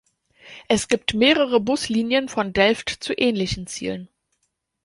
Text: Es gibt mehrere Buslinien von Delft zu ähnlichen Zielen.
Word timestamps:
Es 0.67 0.87
gibt 0.87 1.13
mehrere 1.13 1.59
Buslinien 1.59 2.27
von 2.27 2.53
Delft 2.53 2.89
zu 2.89 3.13
ähnlichen 3.13 3.67
Zielen. 3.67 4.09